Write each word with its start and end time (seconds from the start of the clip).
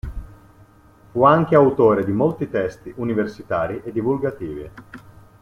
Fu 1.11 1.23
anche 1.25 1.53
autore 1.53 2.03
di 2.03 2.11
molti 2.11 2.49
testi 2.49 2.91
universitari 2.97 3.81
e 3.83 3.91
divulgativi. 3.91 4.69